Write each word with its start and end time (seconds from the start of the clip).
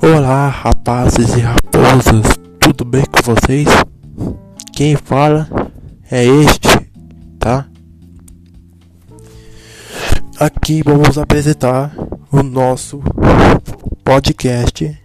Olá, 0.00 0.48
rapazes 0.48 1.34
e 1.34 1.40
raposas, 1.40 2.38
tudo 2.60 2.84
bem 2.84 3.04
com 3.04 3.34
vocês? 3.34 3.66
Quem 4.72 4.94
fala 4.94 5.48
é 6.08 6.24
este, 6.24 6.68
tá? 7.36 7.66
Aqui 10.38 10.84
vamos 10.84 11.18
apresentar 11.18 11.92
o 12.30 12.44
nosso 12.44 13.02
podcast 14.04 14.96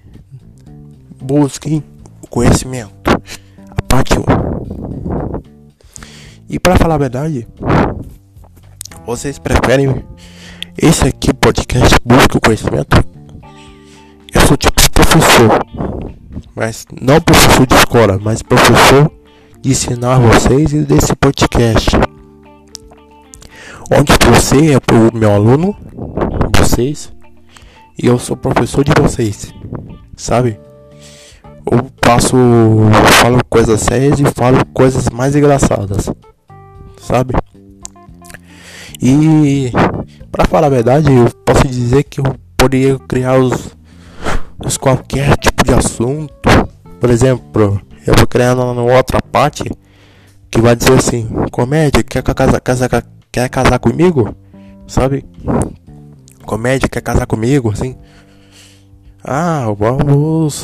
Busquem 1.19 1.83
o 2.21 2.27
Conhecimento, 2.27 3.09
a 3.09 3.81
parte 3.87 4.13
1. 4.19 4.23
E 6.47 6.59
para 6.59 6.77
falar 6.77 6.95
a 6.95 6.99
verdade, 6.99 7.47
vocês 9.07 9.39
preferem 9.39 10.05
esse 10.77 11.07
aqui 11.07 11.33
podcast 11.33 11.95
Busque 12.05 12.37
o 12.37 12.41
Conhecimento? 12.41 13.12
Professor, 15.13 15.59
mas 16.55 16.87
não 16.99 17.21
professor 17.21 17.67
de 17.67 17.75
escola, 17.75 18.19
mas 18.19 18.41
professor 18.41 19.11
de 19.61 19.69
ensinar 19.69 20.17
vocês 20.17 20.73
e 20.73 20.79
desse 20.79 21.15
podcast. 21.15 21.91
Onde 23.95 24.11
você 24.27 24.73
é 24.73 24.77
o 24.77 25.15
meu 25.15 25.31
aluno, 25.31 25.77
vocês, 26.57 27.13
e 28.01 28.07
eu 28.07 28.17
sou 28.17 28.35
professor 28.35 28.83
de 28.83 28.91
vocês, 28.99 29.53
sabe? 30.17 30.59
Eu 31.71 31.83
passo, 32.01 32.35
falo 33.21 33.37
coisas 33.47 33.81
sérias 33.81 34.19
e 34.19 34.25
falo 34.33 34.65
coisas 34.73 35.09
mais 35.09 35.35
engraçadas, 35.35 36.09
sabe? 36.99 37.35
E 38.99 39.71
para 40.31 40.45
falar 40.45 40.65
a 40.65 40.71
verdade, 40.71 41.13
eu 41.13 41.29
posso 41.45 41.67
dizer 41.67 42.01
que 42.01 42.19
eu 42.19 42.35
poderia 42.57 42.97
criar 42.97 43.37
os 43.37 43.75
qualquer 44.77 45.37
tipo 45.37 45.63
de 45.63 45.73
assunto. 45.73 46.33
Por 46.99 47.09
exemplo, 47.09 47.81
eu 48.05 48.13
vou 48.15 48.27
criar 48.27 48.55
uma 48.55 48.81
outra 48.81 49.21
parte 49.21 49.63
que 50.49 50.61
vai 50.61 50.75
dizer 50.75 50.93
assim: 50.93 51.27
comédia, 51.51 52.03
quer 52.03 52.23
casar, 52.23 52.59
casar, 52.61 53.03
quer 53.31 53.49
casar 53.49 53.79
comigo? 53.79 54.35
Sabe? 54.87 55.25
Comédia, 56.45 56.89
quer 56.89 57.01
casar 57.01 57.25
comigo? 57.25 57.71
Assim. 57.71 57.95
Ah, 59.23 59.67
vamos. 59.77 60.61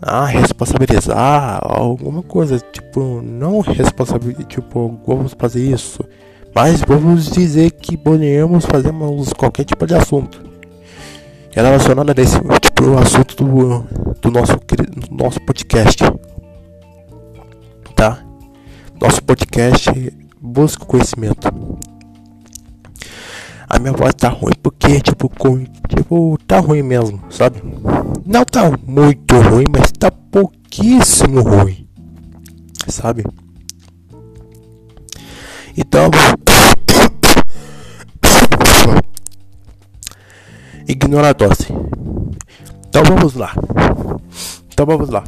Ah, 0.00 0.26
responsabilizar 0.26 1.60
alguma 1.62 2.22
coisa, 2.22 2.58
tipo, 2.58 3.20
não 3.22 3.60
responsabilizar, 3.60 4.44
tipo, 4.46 5.00
vamos 5.06 5.34
fazer 5.36 5.62
isso, 5.62 6.04
mas 6.54 6.82
vamos 6.82 7.30
dizer 7.30 7.70
que 7.72 7.96
podemos 7.96 8.66
fazer 8.66 8.92
qualquer 9.36 9.64
tipo 9.64 9.86
de 9.86 9.94
assunto 9.94 10.45
relacionada 11.62 12.12
a 12.12 12.22
esse 12.22 12.38
tipo 12.60 12.98
assunto 12.98 13.36
do, 13.36 13.84
do 14.20 14.30
nosso 14.30 14.56
do 14.56 15.14
nosso 15.14 15.40
podcast. 15.40 16.02
Tá? 17.94 18.22
Nosso 19.00 19.22
podcast 19.22 19.90
busca 20.40 20.84
conhecimento. 20.84 21.48
A 23.68 23.78
minha 23.78 23.92
voz 23.92 24.14
tá 24.14 24.28
ruim 24.28 24.52
porque 24.62 25.00
tipo, 25.00 25.28
com, 25.28 25.64
tipo 25.88 26.38
tá 26.46 26.60
ruim 26.60 26.82
mesmo, 26.82 27.20
sabe? 27.30 27.62
Não 28.24 28.44
tá 28.44 28.70
muito 28.86 29.34
ruim, 29.40 29.64
mas 29.70 29.90
tá 29.92 30.10
pouquíssimo 30.10 31.40
ruim. 31.40 31.88
Sabe? 32.88 33.24
Então, 35.76 36.10
ignora 40.88 41.30
a 41.30 41.34
tosse. 41.34 41.72
Então 42.88 43.02
vamos 43.04 43.34
lá. 43.34 43.52
Então 44.72 44.86
vamos 44.86 45.08
lá. 45.10 45.24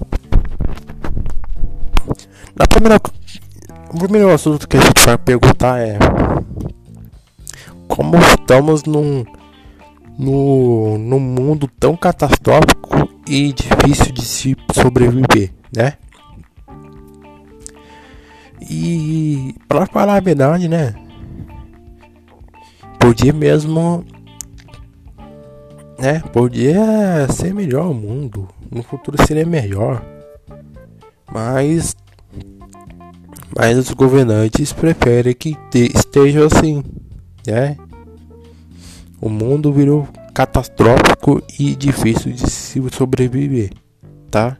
Na 2.56 2.66
primeira, 2.66 3.00
o 3.90 3.98
primeiro 3.98 4.30
assunto 4.32 4.68
que 4.68 4.76
a 4.76 4.80
gente 4.80 5.04
vai 5.04 5.18
perguntar 5.18 5.80
é 5.80 5.98
como 7.86 8.16
estamos 8.18 8.84
num, 8.84 9.24
no, 10.18 10.98
num 10.98 11.20
mundo 11.20 11.68
tão 11.78 11.96
catastrófico 11.96 13.08
e 13.26 13.52
difícil 13.52 14.12
de 14.12 14.24
se 14.24 14.56
sobreviver, 14.72 15.52
né? 15.74 15.94
E 18.70 19.54
para 19.66 19.86
falar 19.86 20.16
a 20.16 20.20
verdade, 20.20 20.68
né? 20.68 20.94
Podia 22.98 23.32
mesmo 23.32 24.04
né? 25.98 26.20
Podia 26.32 27.26
ser 27.30 27.52
melhor 27.52 27.90
o 27.90 27.94
mundo. 27.94 28.48
No 28.70 28.82
futuro 28.82 29.16
seria 29.26 29.44
melhor. 29.44 30.02
Mas. 31.30 31.96
Mas 33.56 33.76
os 33.76 33.90
governantes 33.90 34.72
preferem 34.72 35.34
que 35.34 35.56
esteja 35.74 36.46
assim, 36.46 36.84
né? 37.46 37.76
O 39.20 39.28
mundo 39.28 39.72
virou 39.72 40.06
catastrófico 40.32 41.42
e 41.58 41.74
difícil 41.74 42.32
de 42.32 42.48
se 42.48 42.80
sobreviver, 42.90 43.72
tá? 44.30 44.56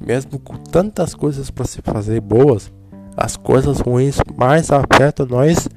Mesmo 0.00 0.38
com 0.38 0.54
tantas 0.56 1.14
coisas 1.14 1.50
para 1.50 1.64
se 1.64 1.82
fazer 1.82 2.20
boas, 2.20 2.70
as 3.18 3.36
coisas 3.36 3.80
ruins 3.80 4.18
mais 4.36 4.70
afetam 4.70 5.26
nós 5.26 5.68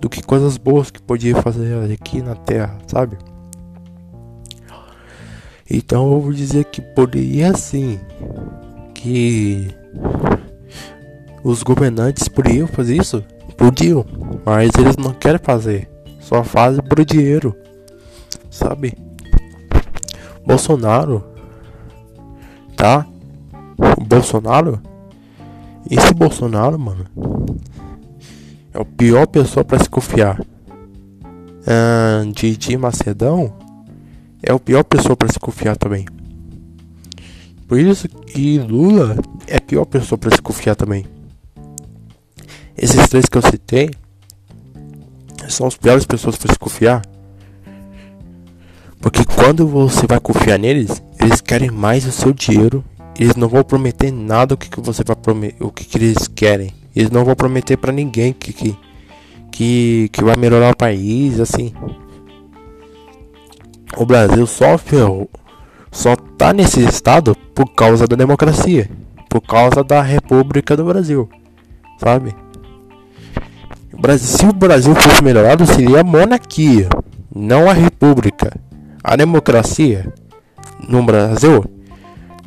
do 0.00 0.08
que 0.08 0.22
coisas 0.22 0.56
boas 0.56 0.90
que 0.90 1.02
podia 1.02 1.34
fazer 1.42 1.92
aqui 1.92 2.22
na 2.22 2.36
Terra, 2.36 2.78
sabe? 2.86 3.18
Então 5.68 6.12
eu 6.12 6.20
vou 6.20 6.32
dizer 6.32 6.66
que 6.66 6.80
poderia 6.80 7.54
sim 7.54 7.98
que 8.94 9.74
os 11.42 11.62
governantes 11.62 12.28
poderiam 12.28 12.68
fazer 12.68 12.96
isso? 12.96 13.24
Podiam, 13.56 14.04
mas 14.44 14.70
eles 14.78 14.96
não 14.96 15.12
querem 15.12 15.40
fazer, 15.42 15.88
só 16.20 16.44
fazem 16.44 16.82
por 16.82 17.04
dinheiro, 17.04 17.56
sabe? 18.50 18.96
Bolsonaro, 20.46 21.24
tá? 22.76 23.06
Bolsonaro, 24.06 24.80
esse 25.90 26.14
Bolsonaro, 26.14 26.78
mano, 26.78 27.06
é 28.72 28.78
o 28.78 28.84
pior 28.84 29.26
pessoa 29.26 29.64
para 29.64 29.78
se 29.78 29.88
confiar. 29.88 30.40
Ah, 31.66 32.22
Didi 32.32 32.76
Macedão 32.76 33.52
é 34.42 34.52
a 34.52 34.58
pior 34.58 34.84
pessoa 34.84 35.16
para 35.16 35.32
se 35.32 35.38
confiar 35.38 35.76
também. 35.76 36.06
Por 37.66 37.78
isso 37.78 38.08
que 38.08 38.58
Lula 38.58 39.16
é 39.46 39.56
a 39.56 39.60
pior 39.60 39.84
pessoa 39.84 40.18
para 40.18 40.30
se 40.34 40.42
confiar 40.42 40.76
também. 40.76 41.06
Esses 42.76 43.08
três 43.08 43.26
que 43.26 43.38
eu 43.38 43.42
citei 43.42 43.90
são 45.48 45.66
as 45.66 45.76
piores 45.76 46.04
pessoas 46.04 46.36
para 46.36 46.52
se 46.52 46.58
confiar. 46.58 47.02
Porque 49.00 49.24
quando 49.24 49.66
você 49.66 50.06
vai 50.06 50.18
confiar 50.18 50.58
neles, 50.58 51.02
eles 51.20 51.40
querem 51.40 51.70
mais 51.70 52.06
o 52.06 52.12
seu 52.12 52.32
dinheiro. 52.32 52.84
Eles 53.18 53.36
não 53.36 53.48
vão 53.48 53.62
prometer 53.62 54.10
nada 54.12 54.54
o 54.54 54.56
que, 54.56 54.68
que 54.68 54.80
você 54.80 55.04
vai 55.04 55.14
prometer, 55.14 55.62
o 55.62 55.70
que, 55.70 55.84
que 55.84 55.98
eles 55.98 56.28
querem. 56.28 56.72
Eles 56.94 57.10
não 57.10 57.24
vão 57.24 57.34
prometer 57.34 57.76
para 57.76 57.92
ninguém 57.92 58.32
que, 58.32 58.52
que, 58.52 58.76
que, 59.50 60.08
que 60.12 60.24
vai 60.24 60.36
melhorar 60.36 60.72
o 60.72 60.76
país, 60.76 61.38
assim. 61.38 61.72
O 63.96 64.04
Brasil 64.04 64.46
sofre, 64.46 64.96
só 65.92 66.16
tá 66.16 66.52
nesse 66.52 66.84
estado 66.84 67.36
por 67.54 67.72
causa 67.72 68.06
da 68.06 68.16
democracia, 68.16 68.90
por 69.30 69.40
causa 69.40 69.84
da 69.84 70.02
República 70.02 70.76
do 70.76 70.84
Brasil, 70.84 71.28
sabe? 71.98 72.34
O 73.92 74.00
Brasil, 74.00 74.26
se 74.26 74.46
o 74.46 74.52
Brasil 74.52 74.94
fosse 74.96 75.22
melhorado, 75.22 75.64
seria 75.64 76.00
a 76.00 76.04
monarquia, 76.04 76.88
não 77.32 77.70
a 77.70 77.72
república. 77.72 78.52
A 79.02 79.16
democracia 79.16 80.12
no 80.88 81.02
Brasil 81.02 81.64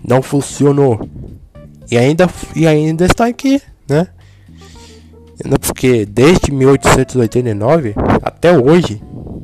não 0.08 0.22
funcionou 0.22 1.08
e 1.92 1.98
ainda, 1.98 2.30
e 2.56 2.66
ainda 2.66 3.06
está 3.06 3.28
aqui, 3.28 3.62
né? 3.88 4.08
Porque 5.62 6.06
desde 6.06 6.52
1889 6.52 7.94
até 8.24 8.58
hoje 8.58 9.02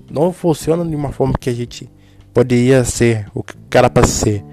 não 0.10 0.34
funciona 0.34 0.84
de 0.84 0.96
uma 0.96 1.12
forma 1.12 1.36
que 1.40 1.50
a 1.50 1.54
gente 1.54 1.90
poderia 2.34 2.84
ser 2.84 3.28
o 3.34 3.44
que 3.44 3.56
era 3.74 3.90
para 3.90 4.08
ser. 4.08 4.44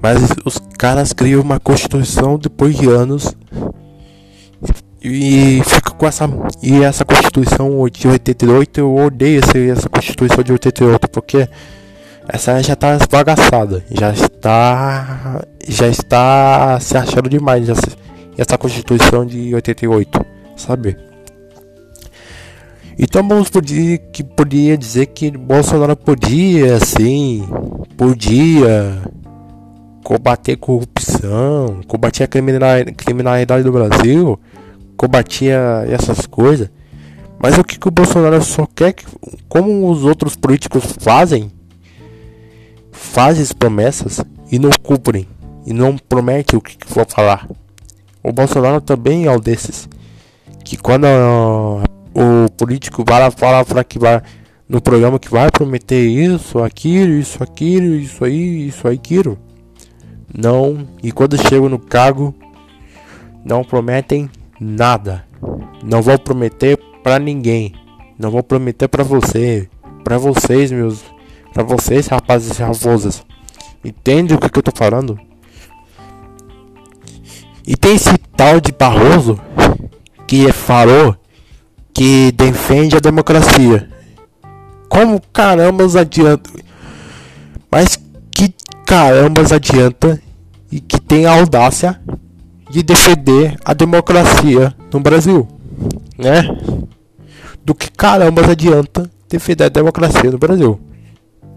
Mas 0.00 0.20
os 0.44 0.58
caras 0.78 1.12
criam 1.12 1.42
uma 1.42 1.60
constituição 1.60 2.38
depois 2.38 2.76
de 2.76 2.88
anos 2.88 3.36
e 5.02 5.62
fica 5.64 5.90
com 5.90 6.06
essa 6.06 6.28
e 6.62 6.82
essa 6.82 7.04
constituição 7.04 7.70
de 7.88 8.08
88 8.08 8.80
eu 8.80 8.96
odeio 8.96 9.40
essa 9.70 9.88
constituição 9.88 10.42
de 10.42 10.52
88 10.52 11.08
porque 11.08 11.48
essa 12.28 12.62
já 12.62 12.72
está 12.72 12.96
esbagaçada, 12.96 13.84
já 13.90 14.10
está 14.10 15.44
já 15.68 15.88
está 15.88 16.78
se 16.80 16.96
achando 16.96 17.28
demais 17.28 17.68
essa, 17.68 17.88
essa 18.36 18.58
constituição 18.58 19.24
de 19.24 19.54
88, 19.54 20.24
sabe? 20.56 20.96
Então 22.98 23.26
vamos 23.26 23.50
podia, 23.50 23.98
que 23.98 24.24
podia 24.24 24.76
dizer 24.76 25.06
que 25.06 25.30
Bolsonaro 25.30 25.96
podia, 25.96 26.80
sim, 26.80 27.46
podia 27.96 29.02
combater 30.02 30.56
corrupção, 30.56 31.80
combater 31.86 32.22
a 32.24 32.28
criminalidade 32.28 33.62
do 33.64 33.72
Brasil, 33.72 34.38
combatia 34.96 35.84
essas 35.88 36.26
coisas. 36.26 36.70
Mas 37.38 37.58
o 37.58 37.64
que, 37.64 37.78
que 37.78 37.88
o 37.88 37.90
Bolsonaro 37.90 38.42
só 38.42 38.66
quer 38.74 38.94
que, 38.94 39.04
como 39.46 39.90
os 39.90 40.04
outros 40.04 40.34
políticos 40.34 40.84
fazem, 40.98 41.50
fazem 42.96 43.46
promessas 43.56 44.20
e 44.50 44.58
não 44.58 44.70
cumprem, 44.82 45.28
e 45.64 45.72
não 45.72 45.96
promete 45.96 46.56
o 46.56 46.60
que, 46.60 46.76
for 46.86 47.06
falar. 47.06 47.48
O 48.22 48.32
Bolsonaro 48.32 48.80
também 48.80 49.26
é 49.26 49.30
um 49.30 49.38
desses. 49.38 49.88
Que 50.64 50.76
quando 50.76 51.04
uh, 51.04 51.84
o 52.14 52.50
político 52.50 53.04
vai 53.06 53.30
falar, 53.30 53.64
falar 53.64 53.84
que 53.84 53.98
vai 53.98 54.20
no 54.68 54.80
programa 54.80 55.18
que 55.18 55.30
vai 55.30 55.48
prometer 55.50 56.04
isso, 56.04 56.58
aquilo, 56.58 57.12
isso, 57.12 57.42
aquilo, 57.42 57.94
isso 57.94 58.24
aí, 58.24 58.66
isso, 58.66 58.88
aquilo. 58.88 59.38
Não, 60.36 60.88
e 61.02 61.12
quando 61.12 61.40
chegam 61.48 61.68
no 61.68 61.78
cargo, 61.78 62.34
não 63.44 63.62
prometem 63.62 64.28
nada. 64.60 65.24
Não 65.84 66.02
vou 66.02 66.18
prometer 66.18 66.76
para 67.02 67.18
ninguém. 67.18 67.72
Não 68.18 68.30
vou 68.30 68.42
prometer 68.42 68.88
para 68.88 69.04
você, 69.04 69.68
para 70.02 70.18
vocês, 70.18 70.72
meus, 70.72 71.04
para 71.56 71.64
vocês, 71.64 72.06
rapazes 72.08 72.58
e 72.58 72.62
raposas. 72.62 73.24
Entende 73.82 74.34
o 74.34 74.38
que, 74.38 74.46
que 74.50 74.58
eu 74.58 74.62
tô 74.62 74.72
falando? 74.76 75.18
E 77.66 77.74
tem 77.74 77.94
esse 77.94 78.18
tal 78.36 78.60
de 78.60 78.72
Barroso 78.72 79.40
que 80.26 80.52
falou 80.52 81.16
que 81.94 82.30
defende 82.32 82.94
a 82.94 83.00
democracia. 83.00 83.88
Como 84.86 85.18
carambas 85.32 85.96
adianta? 85.96 86.50
Mas 87.70 87.98
que 88.30 88.54
carambas 88.84 89.50
adianta 89.50 90.20
e 90.70 90.78
que 90.78 91.00
tem 91.00 91.24
a 91.24 91.38
audácia 91.38 91.98
de 92.70 92.82
defender 92.82 93.56
a 93.64 93.72
democracia 93.72 94.74
no 94.92 95.00
Brasil, 95.00 95.48
né? 96.18 96.42
Do 97.64 97.74
que 97.74 97.90
carambas 97.90 98.46
adianta 98.46 99.10
defender 99.26 99.64
a 99.64 99.68
democracia 99.70 100.30
no 100.30 100.38
Brasil, 100.38 100.78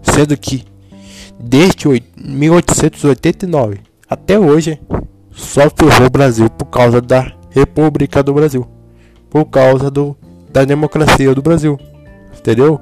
sendo 0.02 0.36
que 0.36 0.64
desde 1.38 2.02
1889 2.16 3.80
até 4.08 4.38
hoje 4.38 4.80
só 5.30 5.62
ferrou 5.70 6.06
o 6.06 6.10
Brasil 6.10 6.50
por 6.50 6.66
causa 6.66 7.00
da 7.00 7.32
República 7.50 8.22
do 8.22 8.34
Brasil, 8.34 8.66
por 9.28 9.46
causa 9.46 9.90
do, 9.90 10.16
da 10.52 10.64
democracia 10.64 11.34
do 11.34 11.42
Brasil, 11.42 11.78
entendeu? 12.36 12.80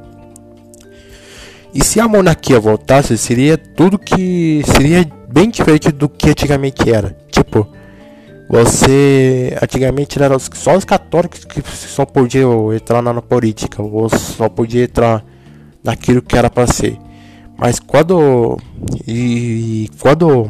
E 1.75 1.85
se 1.85 2.00
a 2.00 2.09
monarquia 2.09 2.59
voltasse, 2.59 3.17
seria 3.19 3.56
tudo 3.56 3.99
que 3.99 4.62
seria 4.65 5.06
bem 5.31 5.50
diferente 5.50 5.93
do 5.93 6.09
que 6.09 6.31
antigamente 6.31 6.91
era. 6.91 7.17
Tipo, 7.31 7.69
você 8.49 9.56
antigamente 9.62 10.20
era 10.20 10.38
só 10.38 10.76
os 10.76 10.85
católicos 10.85 11.44
que 11.44 11.62
só 11.70 12.06
podiam 12.06 12.73
entrar 12.73 13.03
na 13.03 13.20
política, 13.20 13.82
ou 13.82 14.09
só 14.09 14.49
podia 14.49 14.85
entrar 14.85 15.23
naquilo 15.85 16.23
que 16.23 16.37
era 16.37 16.49
para 16.49 16.67
ser. 16.67 16.99
Mas 17.58 17.81
quando 17.81 18.56
e 19.06 19.90
quando 20.00 20.46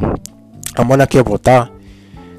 a 0.75 0.83
monarquia 0.83 1.23
voltar, 1.23 1.71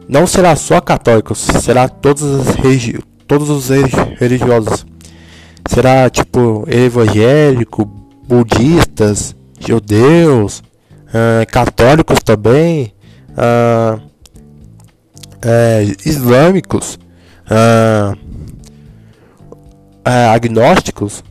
não 0.08 0.26
será 0.26 0.54
só 0.54 0.80
católicos, 0.80 1.38
será 1.38 1.88
todos 1.88 2.22
os, 2.22 2.46
regi 2.54 2.98
todos 3.26 3.50
os 3.50 3.68
religiosos. 4.18 4.86
Será 5.68 6.08
tipo 6.08 6.64
evangélico, 6.68 7.84
budistas, 8.26 9.34
judeus, 9.58 10.62
uh, 11.08 11.44
católicos 11.50 12.20
também, 12.24 12.94
uh, 13.30 13.96
uh, 13.96 14.00
islâmicos, 16.06 16.98
agnósticos, 20.04 21.24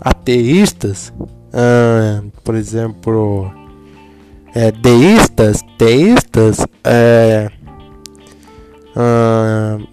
ateístas, 0.00 1.12
por 2.44 2.54
exemplo, 2.54 3.50
é, 4.54 4.70
deístas, 4.72 5.62
teístas, 5.76 6.66
é, 6.84 7.50
uh, 8.96 9.88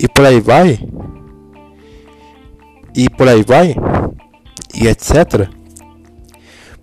e 0.00 0.08
por 0.08 0.24
aí 0.24 0.40
vai, 0.40 0.78
e 2.94 3.10
por 3.10 3.28
aí 3.28 3.42
vai, 3.42 3.74
e 4.74 4.86
etc. 4.86 5.48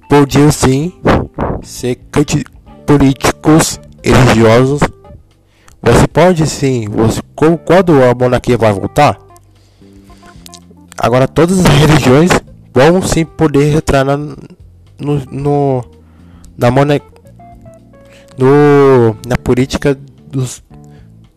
Podiam 0.10 0.52
sim 0.52 0.94
ser 1.64 2.00
políticos 2.86 3.80
religiosos. 4.04 4.82
Você 5.82 6.08
pode 6.08 6.48
sim, 6.48 6.88
você, 6.90 7.22
quando 7.36 8.04
a 8.04 8.14
monarquia 8.14 8.58
vai 8.58 8.74
voltar, 8.74 9.18
agora 10.98 11.28
todas 11.28 11.60
as 11.60 11.66
religiões 11.66 12.32
vão 12.76 13.02
sim 13.02 13.24
poder 13.24 13.74
entrar 13.74 14.04
na, 14.04 14.18
no, 14.18 14.36
no 15.32 15.86
na, 16.58 16.70
mona, 16.70 17.00
no, 18.38 19.16
na 19.26 19.38
política 19.38 19.98
dos, 20.28 20.62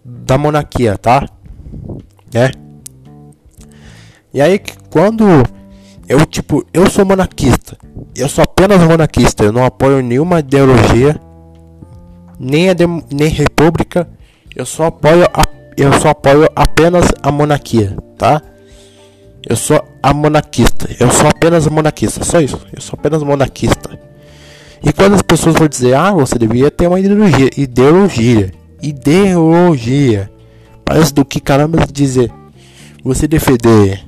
da 0.04 0.36
monarquia, 0.36 0.98
tá? 0.98 1.28
Né? 2.34 2.50
E 4.34 4.42
aí 4.42 4.60
quando 4.90 5.24
eu 6.08 6.26
tipo, 6.26 6.66
eu 6.72 6.90
sou 6.90 7.04
monarquista, 7.04 7.78
eu 8.16 8.28
sou 8.28 8.42
apenas 8.42 8.82
monarquista, 8.82 9.44
eu 9.44 9.52
não 9.52 9.64
apoio 9.64 10.02
nenhuma 10.02 10.40
ideologia, 10.40 11.20
nem 12.38 12.68
a 12.68 12.74
nem 13.12 13.28
república, 13.28 14.08
eu 14.56 14.66
só 14.66 14.86
apoio 14.86 15.24
a, 15.24 15.42
eu 15.76 15.92
só 16.00 16.08
apoio 16.08 16.48
apenas 16.56 17.06
a 17.22 17.30
monarquia, 17.30 17.96
tá? 18.16 18.42
Eu 19.48 19.56
sou 19.56 19.82
a 20.02 20.12
monarquista, 20.12 20.86
eu 21.00 21.10
sou 21.10 21.26
apenas 21.26 21.66
monarquista, 21.66 22.22
só 22.22 22.38
isso. 22.38 22.60
Eu 22.70 22.82
sou 22.82 22.98
apenas 22.98 23.22
monarquista. 23.22 23.98
E 24.84 24.92
quando 24.92 25.14
as 25.14 25.22
pessoas 25.22 25.56
vão 25.56 25.66
dizer, 25.66 25.94
ah, 25.94 26.12
você 26.12 26.38
devia 26.38 26.70
ter 26.70 26.86
uma 26.86 27.00
ideologia, 27.00 27.50
ideologia, 27.56 28.52
ideologia, 28.82 30.30
parece 30.84 31.14
do 31.14 31.24
que 31.24 31.40
caramba 31.40 31.78
dizer, 31.90 32.30
você 33.02 33.26
defender 33.26 34.06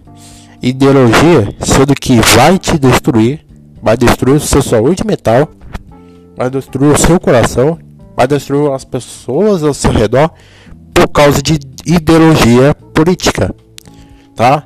ideologia, 0.61 1.54
sendo 1.61 1.94
que 1.94 2.20
vai 2.37 2.59
te 2.59 2.78
destruir, 2.78 3.40
vai 3.82 3.97
destruir 3.97 4.37
o 4.37 4.40
seu 4.40 4.61
saúde 4.61 5.06
mental, 5.06 5.49
vai 6.37 6.50
destruir 6.50 6.92
o 6.92 6.99
seu 6.99 7.18
coração, 7.18 7.78
vai 8.14 8.28
destruir 8.28 8.70
as 8.73 8.85
pessoas 8.85 9.64
ao 9.64 9.73
seu 9.73 9.90
redor 9.90 10.30
por 10.92 11.09
causa 11.09 11.42
de 11.42 11.59
ideologia 11.87 12.75
política, 12.92 13.54
tá? 14.37 14.64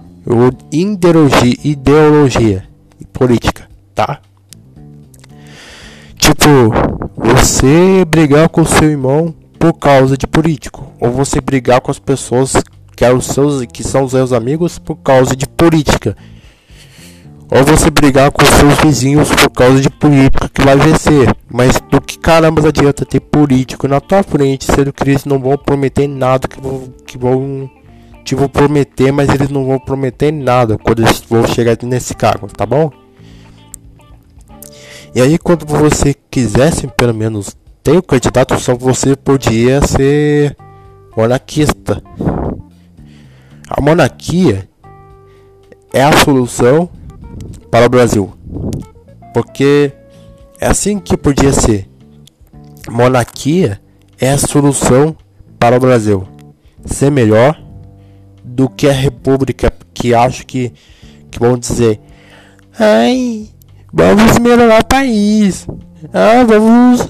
Ideologia, 0.72 1.54
ideologia 1.62 2.64
política, 3.12 3.68
tá? 3.94 4.20
Tipo, 6.16 6.72
você 7.14 8.04
brigar 8.06 8.48
com 8.48 8.64
seu 8.64 8.90
irmão 8.90 9.34
por 9.58 9.74
causa 9.74 10.16
de 10.16 10.26
político, 10.26 10.90
ou 10.98 11.10
você 11.10 11.40
brigar 11.40 11.80
com 11.82 11.90
as 11.90 11.98
pessoas 11.98 12.54
que, 12.96 13.04
são 13.04 13.16
os 13.16 13.26
seus, 13.26 13.66
que 13.66 13.84
são 13.84 14.04
os 14.04 14.12
seus 14.12 14.32
amigos 14.32 14.78
por 14.78 14.96
causa 14.96 15.36
de 15.36 15.46
política, 15.46 16.16
ou 17.50 17.62
você 17.62 17.90
brigar 17.90 18.30
com 18.30 18.44
seus 18.44 18.78
vizinhos 18.78 19.28
por 19.28 19.50
causa 19.50 19.80
de 19.80 19.90
política 19.90 20.48
que 20.48 20.62
vai 20.62 20.76
vencer. 20.76 21.34
Mas 21.52 21.78
do 21.90 22.00
que 22.00 22.18
caramba 22.18 22.66
adianta 22.66 23.04
ter 23.04 23.20
político 23.20 23.86
na 23.86 24.00
tua 24.00 24.22
frente, 24.22 24.64
sendo 24.64 24.92
que 24.92 25.02
eles 25.02 25.24
não 25.24 25.38
vão 25.38 25.56
prometer 25.58 26.08
nada 26.08 26.48
que 26.48 26.60
vão, 26.60 26.88
que 27.06 27.18
vão 27.18 27.70
te 28.24 28.34
vão 28.34 28.48
prometer, 28.48 29.12
mas 29.12 29.28
eles 29.28 29.50
não 29.50 29.66
vão 29.66 29.78
prometer 29.78 30.32
nada 30.32 30.78
quando 30.78 31.00
eles 31.00 31.22
vão 31.28 31.46
chegar 31.46 31.76
nesse 31.82 32.14
cargo, 32.14 32.46
tá 32.48 32.64
bom? 32.64 32.90
E 35.14 35.20
aí 35.20 35.38
quando 35.38 35.66
você 35.66 36.14
quisesse 36.30 36.86
pelo 36.88 37.14
menos 37.14 37.56
ter 37.82 37.98
o 37.98 38.02
candidato, 38.02 38.58
só 38.58 38.74
você 38.74 39.14
podia 39.14 39.86
ser 39.86 40.56
monarquista. 41.16 42.02
A 43.68 43.80
monarquia 43.80 44.68
é 45.92 46.02
a 46.02 46.12
solução 46.12 46.88
para 47.70 47.86
o 47.86 47.88
Brasil. 47.88 48.32
Porque 49.32 49.92
é 50.60 50.66
assim 50.66 50.98
que 50.98 51.16
podia 51.16 51.52
ser. 51.52 51.88
Monarquia 52.90 53.80
é 54.18 54.30
a 54.30 54.38
solução 54.38 55.16
para 55.58 55.76
o 55.76 55.80
Brasil. 55.80 56.26
Ser 56.84 57.10
melhor 57.10 57.63
do 58.44 58.68
que 58.68 58.88
a 58.88 58.92
república 58.92 59.72
que 59.92 60.14
acho 60.14 60.46
que, 60.46 60.72
que 61.30 61.38
vão 61.38 61.56
dizer. 61.58 62.00
Ai, 62.78 63.48
Vamos 63.96 64.40
melhorar 64.40 64.80
o 64.80 64.84
país. 64.84 65.68
Ah, 66.12 66.44
vamos, 66.44 67.08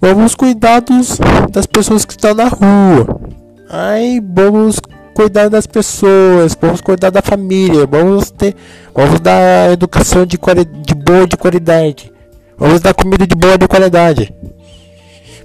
vamos 0.00 0.36
cuidar 0.36 0.78
dos, 0.80 1.18
das 1.50 1.66
pessoas 1.66 2.04
que 2.04 2.12
estão 2.12 2.32
na 2.32 2.44
rua. 2.44 3.20
Ai, 3.68 4.20
vamos 4.22 4.78
cuidar 5.12 5.50
das 5.50 5.66
pessoas, 5.66 6.56
vamos 6.60 6.80
cuidar 6.80 7.10
da 7.10 7.20
família, 7.20 7.84
vamos 7.84 8.30
ter, 8.30 8.54
vamos 8.94 9.18
dar 9.18 9.72
educação 9.72 10.24
de, 10.24 10.38
de 10.38 10.94
boa 10.94 11.26
de 11.26 11.36
qualidade, 11.36 12.12
vamos 12.56 12.80
dar 12.80 12.94
comida 12.94 13.26
de 13.26 13.34
boa 13.34 13.56
de 13.56 13.68
qualidade, 13.68 14.34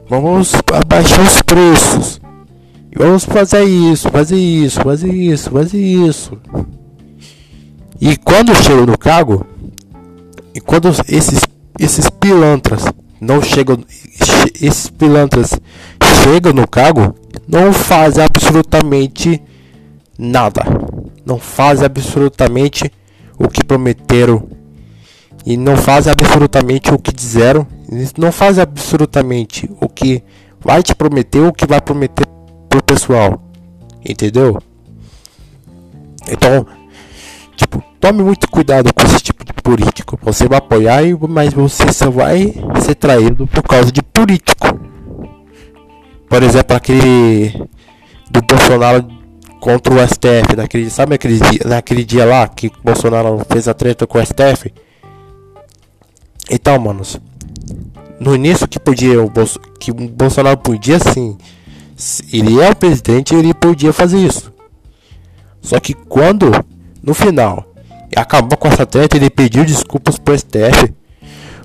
vamos 0.07 0.53
abaixar 0.73 1.21
os 1.21 1.41
preços, 1.43 2.18
vamos 2.95 3.25
fazer 3.25 3.63
isso, 3.63 4.09
fazer 4.09 4.37
isso, 4.37 4.81
fazer 4.81 5.13
isso, 5.13 5.49
fazer 5.49 5.81
isso. 5.81 6.37
E 8.01 8.15
quando 8.17 8.55
chego 8.55 8.85
no 8.85 8.97
cargo, 8.97 9.45
e 10.53 10.59
quando 10.61 10.89
esses 11.07 11.41
esses 11.79 12.09
pilantras 12.09 12.83
não 13.21 13.41
chegam, 13.41 13.77
esses 14.61 14.89
pilantras 14.89 15.57
chegam 16.23 16.51
no 16.51 16.67
cargo, 16.67 17.15
não 17.47 17.71
fazem 17.71 18.23
absolutamente 18.23 19.41
nada. 20.17 20.61
Não 21.25 21.39
fazem 21.39 21.85
absolutamente 21.85 22.91
o 23.37 23.47
que 23.47 23.63
prometeram. 23.63 24.47
E 25.45 25.55
não 25.55 25.77
fazem 25.77 26.11
absolutamente 26.11 26.93
o 26.93 26.99
que 26.99 27.13
disseram. 27.13 27.65
Não 28.17 28.31
fazem 28.31 28.61
absolutamente 28.61 29.69
o 29.79 29.87
que 29.87 30.21
vai 30.59 30.83
te 30.83 30.93
prometer, 30.93 31.39
o 31.39 31.53
que 31.53 31.65
vai 31.65 31.79
prometer 31.79 32.27
pro 32.69 32.83
pessoal. 32.83 33.41
Entendeu? 34.07 34.61
Então, 36.31 36.65
tipo, 37.55 37.83
tome 37.99 38.23
muito 38.23 38.49
cuidado 38.49 38.93
com 38.93 39.05
esse 39.05 39.19
tipo 39.19 39.43
de 39.43 39.51
político. 39.53 40.17
Você 40.21 40.47
vai 40.47 40.59
apoiar, 40.59 41.01
mas 41.27 41.53
você 41.53 41.91
só 41.91 42.09
vai 42.09 42.53
ser 42.81 42.95
traído 42.95 43.47
por 43.47 43.63
causa 43.63 43.91
de 43.91 44.01
político. 44.01 44.79
Por 46.29 46.43
exemplo, 46.43 46.77
aquele 46.77 47.67
do 48.29 48.41
Bolsonaro 48.43 49.07
contra 49.59 49.93
o 49.93 50.07
STF, 50.07 50.55
naquele, 50.55 50.89
sabe 50.89 51.15
aquele 51.15 51.39
dia, 51.39 51.59
naquele 51.65 52.05
dia 52.05 52.25
lá 52.25 52.47
que 52.47 52.67
o 52.67 52.71
Bolsonaro 52.83 53.45
fez 53.51 53.67
a 53.67 53.73
treta 53.73 54.07
com 54.07 54.19
o 54.19 54.25
STF? 54.25 54.71
Então, 56.49 56.79
manos, 56.79 57.19
no 58.19 58.35
início 58.35 58.67
que 58.67 58.79
podia 58.79 59.21
o 59.21 59.29
Bolso, 59.29 59.59
que 59.79 59.91
o 59.91 59.93
Bolsonaro 59.93 60.57
podia 60.57 60.99
sim, 60.99 61.37
ele 62.31 62.61
é 62.61 62.69
o 62.69 62.75
presidente, 62.75 63.35
ele 63.35 63.53
podia 63.53 63.91
fazer 63.91 64.19
isso. 64.19 64.51
Só 65.61 65.79
que 65.79 65.93
quando 65.93 66.51
no 67.03 67.13
final 67.13 67.65
acabou 68.15 68.57
com 68.57 68.67
essa 68.67 68.85
treta, 68.85 69.17
ele 69.17 69.29
pediu 69.29 69.65
desculpas 69.65 70.17
pro 70.17 70.37
STF. 70.37 70.93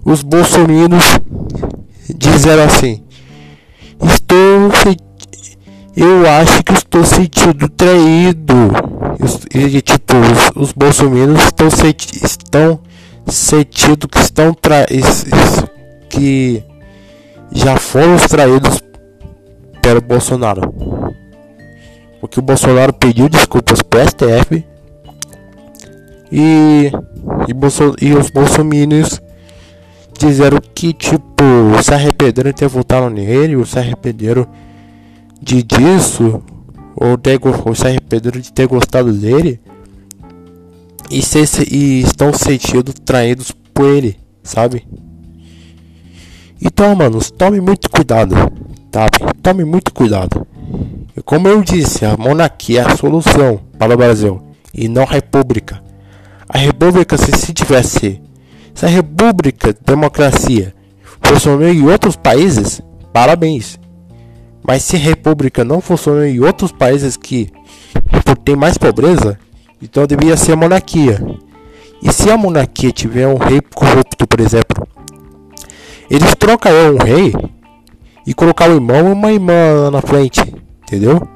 Os 0.05 0.23
bolsominions 0.23 1.19
disseram 2.15 2.65
assim: 2.65 3.03
Estou. 4.03 4.73
Eu 5.97 6.29
acho 6.29 6.63
que 6.65 6.73
estou 6.73 7.05
sentindo 7.05 7.69
traído. 7.69 8.55
E, 9.55 9.81
tipo, 9.81 10.17
os, 10.57 10.69
os 10.69 10.73
estão, 11.45 11.71
senti 11.71 12.25
estão 12.25 12.81
sentindo 13.29 14.09
que 14.09 14.19
estão 14.19 14.53
tra 14.53 14.87
que 16.11 16.63
já 17.53 17.77
foram 17.77 18.17
traídos 18.17 18.83
pelo 19.85 20.01
Bolsonaro. 20.01 20.63
Porque 22.19 22.41
o 22.41 22.43
Bolsonaro 22.43 22.95
pediu 22.95 23.29
desculpas 23.29 23.83
pro 23.83 24.01
STF 24.01 24.65
e, 26.33 26.91
e, 27.47 27.53
Bolso, 27.53 27.95
e 28.01 28.15
os 28.15 28.31
bolsominions 28.31 29.21
disseram 30.19 30.59
que, 30.75 30.95
tipo, 30.95 31.45
se 31.83 31.93
arrependeram 31.93 32.51
de 32.51 32.57
ter 32.57 32.69
votado 32.69 33.11
nele, 33.11 33.57
ou 33.57 33.67
se 33.67 33.79
arrependeram 33.79 34.47
de 35.43 35.63
disso, 35.63 36.43
ou, 36.97 37.19
ter, 37.19 37.39
ou 37.67 37.75
se 37.75 37.87
arrependeram 37.87 38.41
de 38.41 38.51
ter 38.55 38.67
gostado 38.67 39.13
dele, 39.13 39.61
e, 41.11 41.21
se, 41.21 41.41
e 41.71 42.01
estão 42.01 42.33
sentindo 42.33 42.91
traídos 42.95 43.53
por 43.75 43.85
ele, 43.85 44.17
sabe? 44.43 44.87
Então, 46.59 46.95
mano, 46.97 47.19
tome 47.37 47.61
muito 47.61 47.91
cuidado, 47.91 48.35
sabe? 48.91 49.34
Tome 49.45 49.63
muito 49.63 49.93
cuidado. 49.93 50.47
E 51.15 51.21
como 51.21 51.49
eu 51.49 51.63
disse, 51.63 52.07
a 52.07 52.17
monarquia 52.17 52.81
é 52.81 52.91
a 52.91 52.97
solução 52.97 53.61
para 53.79 53.93
o 53.93 53.97
Brasil, 53.97 54.41
e 54.73 54.89
não 54.89 55.03
a 55.03 55.07
república. 55.07 55.85
A 56.49 56.57
república, 56.57 57.19
se, 57.19 57.31
se 57.37 57.53
tivesse 57.53 58.23
se 58.75 58.87
a 58.87 58.89
república, 58.89 59.77
democracia, 59.85 60.75
funcionou 61.21 61.69
em 61.69 61.87
outros 61.87 62.17
países, 62.17 62.81
parabéns. 63.13 63.79
Mas 64.67 64.83
se 64.83 64.97
a 64.97 64.99
república 64.99 65.63
não 65.63 65.83
funcionou 65.83 66.25
em 66.25 66.41
outros 66.41 66.73
países 66.73 67.15
que 67.15 67.53
tem 68.47 68.57
mais 68.57 68.79
pobreza, 68.79 69.39
então 69.83 70.07
deveria 70.07 70.39
ser 70.39 70.53
a 70.53 70.57
monarquia. 70.57 71.23
E 72.03 72.11
se 72.11 72.31
a 72.31 72.37
monarquia 72.39 72.91
tiver 72.91 73.29
um 73.29 73.37
rei 73.37 73.61
corrupto, 73.75 74.27
por 74.27 74.41
exemplo, 74.41 74.89
eles 76.09 76.35
trocariam 76.35 76.95
um 76.95 77.05
rei 77.05 77.35
e 78.27 78.33
colocar 78.33 78.71
um 78.71 78.75
irmão 78.75 79.09
e 79.09 79.13
uma 79.13 79.33
irmã 79.33 79.91
na 79.91 80.01
frente, 80.01 80.41
entendeu? 80.83 81.27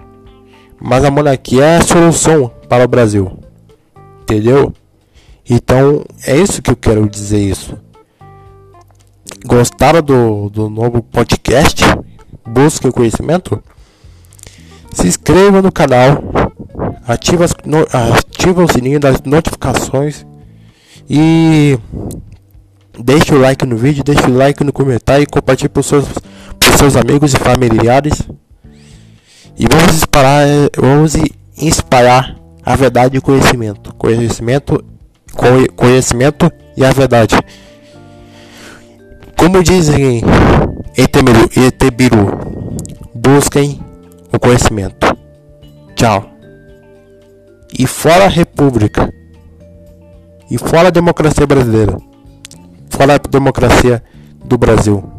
Mas 0.80 1.04
a 1.04 1.10
monarquia 1.10 1.64
é 1.64 1.76
a 1.78 1.82
solução 1.82 2.50
para 2.68 2.84
o 2.84 2.88
Brasil, 2.88 3.38
entendeu? 4.22 4.72
Então 5.48 6.04
é 6.26 6.36
isso 6.36 6.62
que 6.62 6.70
eu 6.70 6.76
quero 6.76 7.08
dizer 7.08 7.40
isso. 7.40 7.78
Gostaram 9.46 10.02
do, 10.02 10.50
do 10.50 10.68
novo 10.68 11.02
podcast? 11.02 11.82
Busquem 12.46 12.90
conhecimento? 12.90 13.62
Se 14.92 15.06
inscreva 15.06 15.62
no 15.62 15.70
canal, 15.70 16.22
ativa, 17.06 17.44
as, 17.44 17.54
no, 17.64 17.86
ativa 17.92 18.64
o 18.64 18.72
sininho 18.72 18.98
das 18.98 19.22
notificações 19.22 20.26
e 21.08 21.78
deixe 22.98 23.34
o 23.34 23.40
like 23.40 23.64
no 23.64 23.76
vídeo, 23.76 24.04
deixe 24.04 24.28
o 24.28 24.36
like 24.36 24.62
no 24.64 24.72
comentário 24.72 25.22
e 25.22 25.26
compartilhe 25.26 25.68
para 25.68 25.80
os 25.80 25.86
seus, 25.86 26.06
seus 26.78 26.94
amigos 26.94 27.34
e 27.34 27.36
familiares. 27.36 28.22
E 29.58 29.66
vamos 29.66 29.96
espalhar, 29.96 30.46
vamos 30.76 31.14
espalhar 31.56 32.36
a 32.64 32.76
verdade 32.76 33.16
e 33.16 33.18
o 33.18 33.22
conhecimento. 33.22 33.92
Conhecimento 33.94 34.84
conhecimento 35.76 36.50
e 36.76 36.84
a 36.84 36.92
verdade. 36.92 37.36
Como 39.36 39.62
dizem 39.62 40.20
em 40.20 40.22
Etebiru, 41.66 42.26
busquem 43.12 43.80
o 44.32 44.38
conhecimento. 44.38 45.16
Tchau. 45.96 46.30
E 47.76 47.86
fora 47.86 48.26
a 48.26 48.28
República. 48.28 49.12
E 50.48 50.56
fora 50.58 50.88
a 50.88 50.92
democracia 50.92 51.46
brasileira. 51.46 51.96
Fora 52.88 53.16
a 53.16 53.18
democracia 53.18 54.02
do 54.44 54.56
Brasil. 54.56 55.17